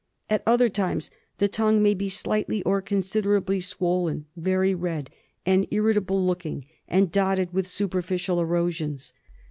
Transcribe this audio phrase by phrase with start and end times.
[0.31, 5.11] At other times the tongue may be slightly or considerably swollen, very red
[5.45, 9.13] and irritable looking, and dotted with superficial erosions.